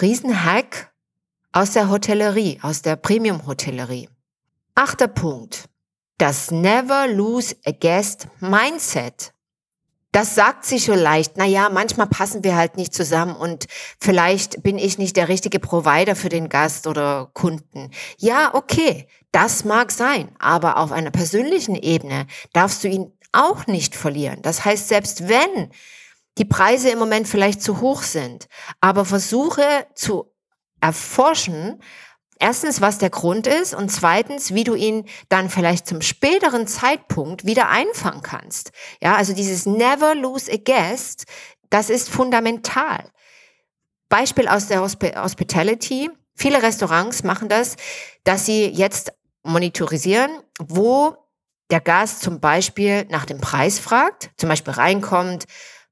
Riesenhack 0.00 0.90
aus 1.52 1.72
der 1.72 1.90
Hotellerie, 1.90 2.58
aus 2.62 2.82
der 2.82 2.96
Premium-Hotellerie. 2.96 4.08
Achter 4.74 5.08
Punkt. 5.08 5.69
Das 6.20 6.50
Never 6.50 7.06
Lose 7.08 7.56
a 7.64 7.70
Guest 7.70 8.28
Mindset. 8.40 9.32
Das 10.12 10.34
sagt 10.34 10.66
sich 10.66 10.84
so 10.84 10.92
leicht. 10.92 11.38
Naja, 11.38 11.70
manchmal 11.70 12.08
passen 12.08 12.44
wir 12.44 12.56
halt 12.56 12.76
nicht 12.76 12.92
zusammen 12.92 13.34
und 13.34 13.68
vielleicht 13.98 14.62
bin 14.62 14.76
ich 14.76 14.98
nicht 14.98 15.16
der 15.16 15.28
richtige 15.28 15.58
Provider 15.60 16.14
für 16.14 16.28
den 16.28 16.50
Gast 16.50 16.86
oder 16.86 17.30
Kunden. 17.32 17.90
Ja, 18.18 18.52
okay, 18.52 19.08
das 19.32 19.64
mag 19.64 19.90
sein, 19.90 20.28
aber 20.38 20.76
auf 20.76 20.92
einer 20.92 21.10
persönlichen 21.10 21.74
Ebene 21.74 22.26
darfst 22.52 22.84
du 22.84 22.88
ihn 22.88 23.10
auch 23.32 23.66
nicht 23.66 23.96
verlieren. 23.96 24.42
Das 24.42 24.62
heißt, 24.62 24.88
selbst 24.88 25.26
wenn 25.26 25.70
die 26.36 26.44
Preise 26.44 26.90
im 26.90 26.98
Moment 26.98 27.28
vielleicht 27.28 27.62
zu 27.62 27.80
hoch 27.80 28.02
sind, 28.02 28.46
aber 28.82 29.06
versuche 29.06 29.86
zu 29.94 30.30
erforschen, 30.82 31.80
erstens, 32.40 32.80
was 32.80 32.98
der 32.98 33.10
Grund 33.10 33.46
ist 33.46 33.74
und 33.74 33.90
zweitens, 33.90 34.52
wie 34.54 34.64
du 34.64 34.74
ihn 34.74 35.06
dann 35.28 35.48
vielleicht 35.48 35.86
zum 35.86 36.00
späteren 36.02 36.66
Zeitpunkt 36.66 37.46
wieder 37.46 37.68
einfangen 37.68 38.22
kannst. 38.22 38.72
Ja, 39.00 39.14
also 39.14 39.32
dieses 39.32 39.66
Never 39.66 40.14
lose 40.14 40.50
a 40.52 40.56
guest, 40.56 41.26
das 41.68 41.90
ist 41.90 42.10
fundamental. 42.10 43.04
Beispiel 44.08 44.48
aus 44.48 44.66
der 44.66 44.82
Hospitality. 44.82 46.10
Viele 46.34 46.62
Restaurants 46.62 47.22
machen 47.22 47.48
das, 47.48 47.76
dass 48.24 48.46
sie 48.46 48.66
jetzt 48.66 49.12
monitorisieren, 49.42 50.30
wo 50.58 51.16
der 51.70 51.80
Gast 51.80 52.22
zum 52.22 52.40
Beispiel 52.40 53.04
nach 53.10 53.24
dem 53.24 53.40
Preis 53.40 53.78
fragt, 53.78 54.30
zum 54.36 54.48
Beispiel 54.48 54.72
reinkommt, 54.72 55.44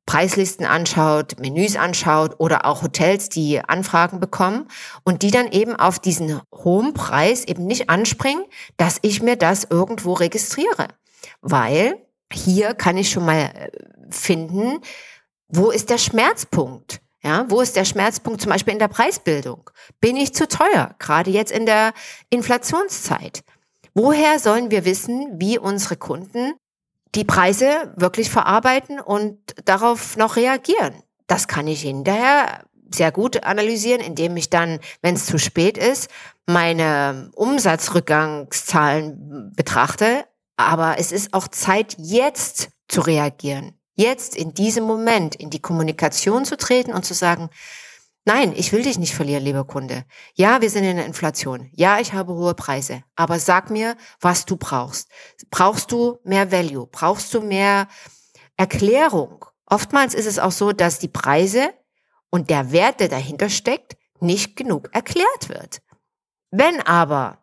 Preislisten 0.09 0.65
anschaut, 0.65 1.38
Menüs 1.38 1.77
anschaut 1.77 2.37
oder 2.38 2.65
auch 2.65 2.81
Hotels, 2.81 3.29
die 3.29 3.61
Anfragen 3.61 4.21
bekommen 4.21 4.67
und 5.05 5.23
die 5.23 5.31
dann 5.31 5.53
eben 5.53 5.77
auf 5.77 5.99
diesen 5.99 6.41
hohen 6.50 6.95
Preis 6.95 7.45
eben 7.45 7.67
nicht 7.67 7.91
anspringen, 7.91 8.43
dass 8.79 8.97
ich 9.03 9.21
mir 9.21 9.37
das 9.37 9.67
irgendwo 9.69 10.15
registriere. 10.15 10.88
Weil 11.43 12.07
hier 12.33 12.73
kann 12.73 12.97
ich 12.97 13.11
schon 13.11 13.27
mal 13.27 13.50
äh, 13.55 13.71
finden, 14.09 14.79
wo 15.49 15.71
ist 15.71 15.91
der 15.91 15.99
Schmerzpunkt? 15.99 17.03
Ja, 17.23 17.45
wo 17.50 17.61
ist 17.61 17.77
der 17.77 17.85
Schmerzpunkt 17.85 18.41
zum 18.41 18.50
Beispiel 18.50 18.73
in 18.73 18.79
der 18.79 18.88
Preisbildung? 18.88 19.69
Bin 20.00 20.17
ich 20.17 20.33
zu 20.33 20.49
teuer? 20.49 20.95
Gerade 20.99 21.31
jetzt 21.31 21.53
in 21.53 21.67
der 21.67 21.93
Inflationszeit. 22.31 23.43
Woher 23.93 24.38
sollen 24.38 24.71
wir 24.71 24.87
wissen, 24.87 25.38
wie 25.38 25.59
unsere 25.59 25.97
Kunden 25.97 26.55
die 27.15 27.25
Preise 27.25 27.93
wirklich 27.97 28.31
verarbeiten 28.31 29.00
und 29.00 29.38
darauf 29.65 30.17
noch 30.17 30.37
reagieren. 30.37 31.03
Das 31.27 31.49
kann 31.49 31.67
ich 31.67 31.83
hinterher 31.83 32.65
sehr 32.93 33.11
gut 33.12 33.45
analysieren, 33.45 34.00
indem 34.00 34.37
ich 34.37 34.50
dann, 34.50 34.81
wenn 35.03 35.15
es 35.15 35.27
zu 35.27 35.38
spät 35.38 35.79
ist, 35.79 36.11
meine 36.47 37.31
Umsatzrückgangszahlen 37.35 39.53
betrachte. 39.55 40.25
Aber 40.57 40.97
es 40.99 41.12
ist 41.12 41.35
auch 41.35 41.47
Zeit, 41.49 41.95
jetzt 41.99 42.71
zu 42.88 43.03
reagieren. 43.03 43.75
Jetzt 43.95 44.37
in 44.37 44.55
diesem 44.55 44.85
Moment 44.85 45.35
in 45.35 45.50
die 45.50 45.61
Kommunikation 45.61 46.45
zu 46.45 46.57
treten 46.57 46.93
und 46.93 47.05
zu 47.05 47.15
sagen, 47.15 47.50
Nein, 48.28 48.52
ich 48.54 48.75
will 48.75 48.82
dich 48.82 48.99
nicht 48.99 49.14
verlieren, 49.14 49.42
lieber 49.42 49.64
Kunde. 49.64 50.04
Ja, 50.35 50.61
wir 50.61 50.68
sind 50.68 50.85
in 50.85 50.97
der 50.99 51.06
Inflation. 51.06 51.70
Ja, 51.73 51.99
ich 51.99 52.12
habe 52.12 52.35
hohe 52.35 52.52
Preise. 52.52 53.02
Aber 53.16 53.38
sag 53.38 53.70
mir, 53.70 53.97
was 54.20 54.44
du 54.44 54.58
brauchst. 54.58 55.08
Brauchst 55.49 55.92
du 55.92 56.18
mehr 56.25 56.52
Value? 56.52 56.87
Brauchst 56.88 57.32
du 57.32 57.40
mehr 57.40 57.88
Erklärung? 58.58 59.47
Oftmals 59.64 60.12
ist 60.12 60.26
es 60.26 60.38
auch 60.38 60.52
so, 60.52 60.73
dass 60.73 60.99
die 60.99 61.08
Preise 61.08 61.70
und 62.28 62.50
der 62.50 62.70
Wert, 62.70 63.00
der 63.00 63.08
dahinter 63.08 63.49
steckt, 63.49 63.97
nicht 64.20 64.56
genug 64.56 64.90
erklärt 64.92 65.49
wird. 65.49 65.80
Wenn 66.50 66.82
aber 66.82 67.42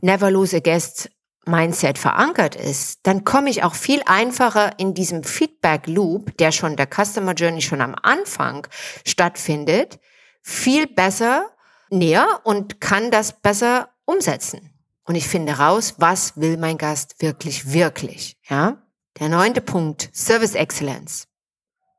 Never 0.00 0.32
Lose 0.32 0.56
a 0.56 0.58
Guest 0.58 1.12
Mindset 1.46 1.96
verankert 1.96 2.56
ist, 2.56 2.98
dann 3.04 3.22
komme 3.22 3.50
ich 3.50 3.62
auch 3.62 3.76
viel 3.76 4.02
einfacher 4.06 4.80
in 4.80 4.94
diesem 4.94 5.22
Feedback 5.22 5.86
Loop, 5.86 6.36
der 6.38 6.50
schon 6.50 6.74
der 6.74 6.88
Customer 6.88 7.34
Journey 7.34 7.62
schon 7.62 7.80
am 7.80 7.94
Anfang 8.02 8.66
stattfindet, 9.06 10.00
viel 10.44 10.86
besser 10.86 11.50
näher 11.90 12.40
und 12.44 12.80
kann 12.80 13.10
das 13.10 13.40
besser 13.40 13.88
umsetzen. 14.04 14.70
Und 15.04 15.16
ich 15.16 15.26
finde 15.26 15.54
raus, 15.54 15.94
was 15.98 16.36
will 16.36 16.56
mein 16.56 16.78
Gast 16.78 17.20
wirklich, 17.20 17.72
wirklich, 17.72 18.36
ja? 18.48 18.82
Der 19.18 19.28
neunte 19.28 19.60
Punkt, 19.60 20.10
Service 20.12 20.54
Excellence. 20.54 21.28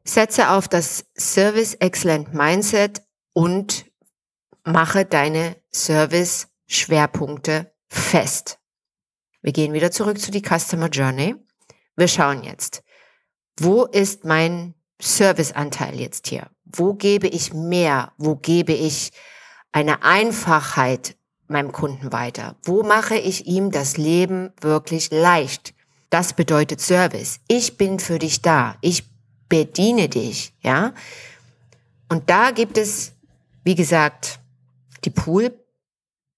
Setze 0.04 0.50
auf 0.50 0.68
das 0.68 1.06
Service 1.18 1.74
Excellent 1.75 2.34
Mindset 2.34 3.02
und 3.34 3.86
mache 4.64 5.06
deine 5.06 5.56
Service 5.74 6.48
Schwerpunkte 6.68 7.74
fest. 7.88 8.60
Wir 9.42 9.54
gehen 9.54 9.74
wieder 9.74 9.92
zurück 9.92 10.20
zu 10.20 10.32
die 10.32 10.44
Customer 10.44 10.90
Journey. 10.90 11.36
Wir 11.96 12.08
schauen 12.08 12.44
jetzt, 12.44 12.84
wo 13.60 13.86
ist 13.86 14.25
mein 14.25 14.75
Serviceanteil 15.02 16.00
jetzt 16.00 16.28
hier? 16.28 16.50
Wo 16.66 16.94
gebe 16.94 17.28
ich 17.28 17.54
mehr? 17.54 18.12
Wo 18.18 18.36
gebe 18.36 18.74
ich 18.74 19.12
eine 19.72 20.04
Einfachheit 20.04 21.16
meinem 21.48 21.72
Kunden 21.72 22.12
weiter? 22.12 22.56
Wo 22.64 22.84
mache 22.84 23.18
ich 23.18 23.46
ihm 23.46 23.72
das 23.72 23.98
Leben 23.98 24.52
wirklich 24.62 25.12
leicht? 25.12 25.74
Das 26.10 26.34
bedeutet 26.34 26.82
Service. 26.82 27.40
Ich 27.48 27.78
bin 27.78 28.00
für 28.00 28.20
dich 28.20 28.42
da. 28.42 28.78
Ich 28.82 29.04
bediene 29.50 30.10
dich, 30.10 30.54
ja? 30.62 30.94
Und 32.10 32.30
da 32.30 32.52
gibt 32.52 32.78
es, 32.78 33.14
wie 33.64 33.75
gesagt, 33.75 34.40
die 35.04 35.10
Pool 35.10 35.54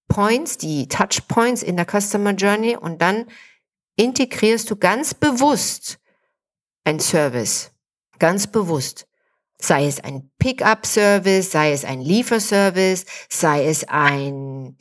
Points, 0.08 0.56
die 0.56 0.88
Touch 0.88 1.28
Points 1.28 1.62
in 1.62 1.76
der 1.76 1.86
Customer 1.86 2.32
Journey 2.32 2.76
und 2.76 3.00
dann 3.02 3.26
integrierst 3.96 4.70
du 4.70 4.76
ganz 4.76 5.14
bewusst 5.14 5.98
ein 6.84 6.98
Service 6.98 7.70
ganz 8.18 8.46
bewusst. 8.46 9.06
Sei 9.60 9.86
es 9.86 10.00
ein 10.00 10.30
Pickup-Service, 10.38 11.50
sei 11.50 11.72
es 11.72 11.84
ein 11.84 12.00
Lieferservice, 12.00 13.04
sei 13.28 13.66
es 13.66 13.88
ein, 13.88 14.76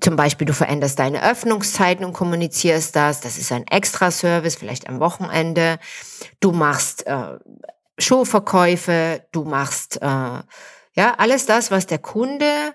zum 0.00 0.16
Beispiel 0.16 0.46
du 0.46 0.54
veränderst 0.54 0.98
deine 0.98 1.22
Öffnungszeiten 1.28 2.04
und 2.04 2.12
kommunizierst 2.12 2.94
das, 2.94 3.20
das 3.20 3.38
ist 3.38 3.50
ein 3.50 3.66
Extra-Service, 3.66 4.54
vielleicht 4.54 4.88
am 4.88 5.00
Wochenende. 5.00 5.78
Du 6.38 6.52
machst 6.52 7.06
äh, 7.06 7.38
Showverkäufe, 7.98 9.26
du 9.32 9.44
machst 9.44 10.00
äh, 10.00 10.06
ja 10.06 11.14
alles 11.18 11.46
das, 11.46 11.70
was 11.70 11.86
der 11.86 11.98
Kunde 11.98 12.74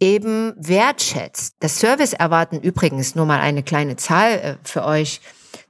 eben 0.00 0.54
wertschätzt. 0.56 1.56
Das 1.60 1.78
Service 1.78 2.12
erwarten 2.12 2.60
übrigens 2.60 3.14
nur 3.14 3.26
mal 3.26 3.40
eine 3.40 3.62
kleine 3.62 3.96
Zahl 3.96 4.32
äh, 4.32 4.56
für 4.64 4.84
euch 4.84 5.20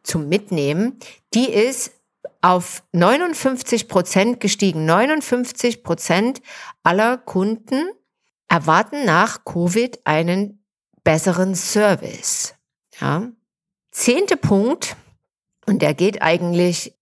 zum 0.03 0.29
Mitnehmen. 0.29 0.99
Die 1.35 1.51
ist 1.51 1.93
auf 2.45 2.83
59 2.93 3.89
Prozent 3.89 4.39
gestiegen. 4.39 4.85
59 4.85 5.83
Prozent 5.83 6.43
aller 6.83 7.17
Kunden 7.17 7.89
erwarten 8.49 9.07
nach 9.07 9.47
Covid 9.47 9.99
einen 10.05 10.63
besseren 11.05 11.55
Service. 11.55 12.55
Ja. 13.01 13.31
Zehnte 13.93 14.37
Punkt, 14.37 14.95
und 15.65 15.81
der 15.81 15.95
geht 15.95 16.21
eigentlich 16.21 16.95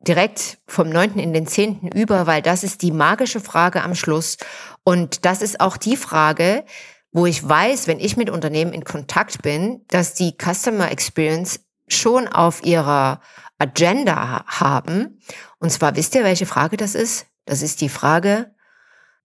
direkt 0.00 0.58
vom 0.66 0.90
neunten 0.90 1.18
in 1.18 1.32
den 1.32 1.46
zehnten 1.46 1.88
über, 1.88 2.26
weil 2.26 2.42
das 2.42 2.62
ist 2.62 2.82
die 2.82 2.92
magische 2.92 3.40
Frage 3.40 3.82
am 3.82 3.94
Schluss. 3.94 4.36
Und 4.84 5.24
das 5.24 5.40
ist 5.40 5.60
auch 5.60 5.78
die 5.78 5.96
Frage, 5.96 6.66
wo 7.10 7.24
ich 7.24 7.46
weiß, 7.46 7.86
wenn 7.86 8.00
ich 8.00 8.18
mit 8.18 8.28
Unternehmen 8.28 8.74
in 8.74 8.84
Kontakt 8.84 9.40
bin, 9.40 9.82
dass 9.88 10.12
die 10.12 10.34
Customer 10.38 10.90
Experience 10.90 11.60
schon 11.92 12.28
auf 12.28 12.64
ihrer 12.64 13.20
Agenda 13.58 14.44
haben. 14.46 15.20
Und 15.58 15.70
zwar 15.70 15.96
wisst 15.96 16.14
ihr, 16.14 16.24
welche 16.24 16.46
Frage 16.46 16.76
das 16.76 16.94
ist? 16.94 17.26
Das 17.44 17.62
ist 17.62 17.80
die 17.80 17.88
Frage, 17.88 18.54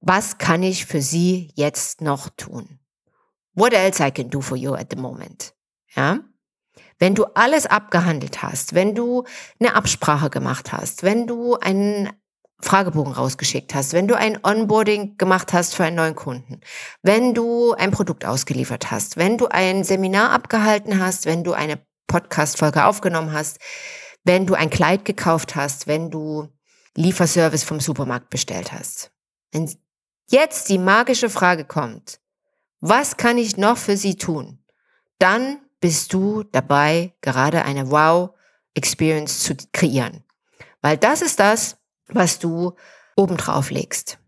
was 0.02 0.38
kann 0.38 0.64
ich 0.64 0.86
für 0.86 1.02
Sie 1.02 1.52
jetzt 1.56 2.02
noch 2.02 2.30
tun? 2.30 2.80
What 3.54 3.74
else 3.74 4.06
I 4.06 4.12
can 4.12 4.30
do 4.30 4.42
for 4.42 4.58
you 4.58 4.74
at 4.74 4.88
the 4.92 4.98
moment? 4.98 5.54
Ja? 5.96 6.20
Wenn 7.00 7.16
du 7.16 7.26
alles 7.34 7.66
abgehandelt 7.66 8.42
hast, 8.42 8.74
wenn 8.74 8.96
du 8.96 9.24
eine 9.60 9.76
Absprache 9.76 10.30
gemacht 10.30 10.72
hast, 10.72 11.04
wenn 11.04 11.28
du 11.28 11.56
einen 11.56 12.10
Fragebogen 12.60 13.14
rausgeschickt 13.14 13.76
hast, 13.76 13.94
wenn 13.94 14.08
du 14.08 14.16
ein 14.16 14.40
Onboarding 14.44 15.18
gemacht 15.18 15.54
hast 15.54 15.76
für 15.76 15.84
einen 15.84 15.98
neuen 15.98 16.16
Kunden, 16.16 16.62
wenn 17.04 17.34
du 17.34 17.74
ein 17.74 17.92
Produkt 17.92 18.26
ausgeliefert 18.26 18.92
hast, 18.92 19.18
wenn 19.18 19.38
du 19.38 19.48
ein 19.48 19.84
Seminar 19.84 20.32
abgehalten 20.32 21.00
hast, 21.00 21.26
wenn 21.26 21.44
du 21.44 21.54
eine 21.54 21.85
Podcast-Folge 22.08 22.86
aufgenommen 22.86 23.32
hast, 23.32 23.60
wenn 24.24 24.46
du 24.46 24.54
ein 24.54 24.70
Kleid 24.70 25.06
gekauft 25.06 25.56
hast, 25.56 25.88
wenn 25.88 26.10
du 26.10 26.50
Lieferservice 26.96 27.64
vom 27.64 27.80
Supermarkt 27.80 28.30
bestellt 28.30 28.72
hast. 28.72 29.12
Wenn 29.52 29.70
jetzt 30.30 30.70
die 30.70 30.78
magische 30.78 31.30
Frage 31.30 31.66
kommt, 31.66 32.20
was 32.80 33.18
kann 33.18 33.38
ich 33.38 33.58
noch 33.58 33.78
für 33.78 33.98
Sie 33.98 34.16
tun? 34.16 34.64
Dann 35.20 35.60
bist 35.80 36.14
du 36.14 36.44
dabei, 36.44 37.14
gerade 37.22 37.64
eine 37.64 37.92
Wow-Experience 37.92 39.42
zu 39.42 39.56
kreieren. 39.72 40.24
Weil 40.82 40.98
das 40.98 41.22
ist 41.22 41.40
das, 41.40 41.78
was 42.08 42.40
du 42.40 42.76
obendrauf 43.16 43.72
legst. 43.72 44.20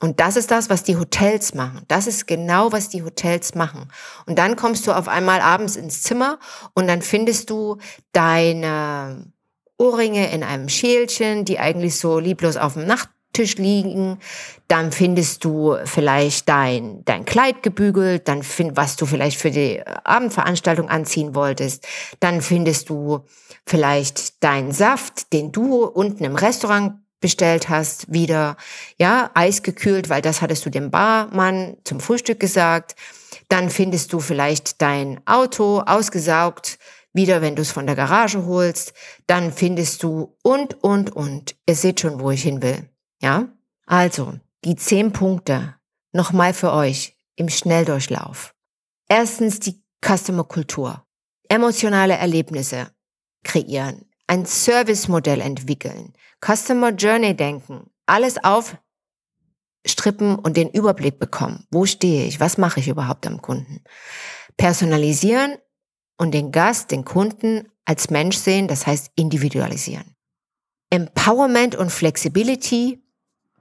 Und 0.00 0.20
das 0.20 0.36
ist 0.36 0.50
das, 0.50 0.68
was 0.68 0.82
die 0.82 0.96
Hotels 0.96 1.54
machen. 1.54 1.82
Das 1.88 2.06
ist 2.06 2.26
genau, 2.26 2.72
was 2.72 2.88
die 2.88 3.02
Hotels 3.02 3.54
machen. 3.54 3.90
Und 4.26 4.38
dann 4.38 4.56
kommst 4.56 4.86
du 4.86 4.92
auf 4.92 5.08
einmal 5.08 5.40
abends 5.40 5.76
ins 5.76 6.02
Zimmer 6.02 6.38
und 6.74 6.86
dann 6.86 7.02
findest 7.02 7.50
du 7.50 7.78
deine 8.12 9.32
Ohrringe 9.78 10.30
in 10.32 10.42
einem 10.42 10.68
Schälchen, 10.68 11.44
die 11.44 11.58
eigentlich 11.58 11.96
so 11.98 12.18
lieblos 12.18 12.56
auf 12.56 12.74
dem 12.74 12.86
Nacht 12.86 13.08
Tisch 13.36 13.56
liegen, 13.56 14.18
dann 14.66 14.92
findest 14.92 15.44
du 15.44 15.76
vielleicht 15.84 16.48
dein, 16.48 17.04
dein 17.04 17.26
Kleid 17.26 17.62
gebügelt, 17.62 18.28
dann 18.28 18.42
find, 18.42 18.78
was 18.78 18.96
du 18.96 19.04
vielleicht 19.04 19.38
für 19.38 19.50
die 19.50 19.86
Abendveranstaltung 19.86 20.88
anziehen 20.88 21.34
wolltest, 21.34 21.86
dann 22.18 22.40
findest 22.40 22.88
du 22.88 23.26
vielleicht 23.66 24.42
deinen 24.42 24.72
Saft, 24.72 25.34
den 25.34 25.52
du 25.52 25.84
unten 25.84 26.24
im 26.24 26.34
Restaurant 26.34 26.94
bestellt 27.26 27.68
hast, 27.68 28.12
wieder, 28.12 28.56
ja, 28.98 29.32
eisgekühlt, 29.34 30.08
weil 30.08 30.22
das 30.22 30.42
hattest 30.42 30.64
du 30.64 30.70
dem 30.70 30.92
Barmann 30.92 31.76
zum 31.82 31.98
Frühstück 31.98 32.38
gesagt. 32.38 32.94
Dann 33.48 33.68
findest 33.68 34.12
du 34.12 34.20
vielleicht 34.20 34.80
dein 34.80 35.20
Auto 35.26 35.80
ausgesaugt, 35.80 36.78
wieder, 37.12 37.42
wenn 37.42 37.56
du 37.56 37.62
es 37.62 37.72
von 37.72 37.84
der 37.84 37.96
Garage 37.96 38.46
holst. 38.46 38.92
Dann 39.26 39.52
findest 39.52 40.04
du 40.04 40.36
und, 40.44 40.84
und, 40.84 41.16
und. 41.16 41.56
Ihr 41.68 41.74
seht 41.74 41.98
schon, 41.98 42.20
wo 42.20 42.30
ich 42.30 42.44
hin 42.44 42.62
will. 42.62 42.88
Ja? 43.20 43.48
Also, 43.86 44.34
die 44.64 44.76
zehn 44.76 45.12
Punkte 45.12 45.74
nochmal 46.12 46.54
für 46.54 46.72
euch 46.72 47.16
im 47.34 47.48
Schnelldurchlauf. 47.48 48.54
Erstens 49.08 49.58
die 49.58 49.82
Customer-Kultur. 50.00 51.04
Emotionale 51.48 52.14
Erlebnisse 52.14 52.86
kreieren. 53.42 54.04
Ein 54.28 54.46
Service-Modell 54.46 55.40
entwickeln. 55.40 56.12
Customer 56.44 56.90
Journey 56.90 57.34
denken. 57.34 57.90
Alles 58.06 58.36
aufstrippen 58.42 60.36
und 60.36 60.56
den 60.56 60.70
Überblick 60.70 61.18
bekommen. 61.18 61.66
Wo 61.70 61.86
stehe 61.86 62.26
ich? 62.26 62.40
Was 62.40 62.58
mache 62.58 62.80
ich 62.80 62.88
überhaupt 62.88 63.26
am 63.26 63.42
Kunden? 63.42 63.82
Personalisieren 64.56 65.56
und 66.16 66.32
den 66.32 66.52
Gast, 66.52 66.90
den 66.90 67.04
Kunden 67.04 67.68
als 67.84 68.10
Mensch 68.10 68.36
sehen, 68.36 68.68
das 68.68 68.86
heißt 68.86 69.12
individualisieren. 69.16 70.14
Empowerment 70.90 71.74
und 71.74 71.90
Flexibility 71.90 73.02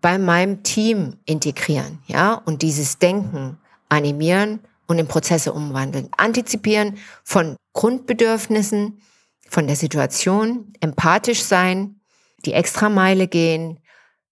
bei 0.02 0.18
meinem 0.18 0.64
Team 0.64 1.18
integrieren, 1.26 2.00
ja, 2.06 2.36
und 2.36 2.62
dieses 2.62 3.00
Denken 3.00 3.58
animieren 3.90 4.60
und 4.88 5.00
in 5.00 5.08
Prozesse 5.08 5.52
umwandeln. 5.52 6.10
Antizipieren 6.18 6.98
von 7.24 7.56
Grundbedürfnissen, 7.74 9.02
von 9.48 9.68
der 9.68 9.76
Situation, 9.76 10.74
empathisch 10.80 11.44
sein, 11.44 12.00
die 12.46 12.54
Extrameile 12.54 13.28
gehen, 13.28 13.80